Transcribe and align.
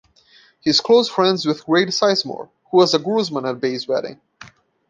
He 0.61 0.71
is 0.71 0.79
close 0.81 1.07
friends 1.09 1.45
with 1.45 1.63
Grady 1.67 1.91
Sizemore, 1.91 2.49
who 2.71 2.77
was 2.77 2.95
a 2.95 2.97
groomsman 2.97 3.45
at 3.45 3.59
Bay's 3.59 3.87
wedding. 3.87 4.19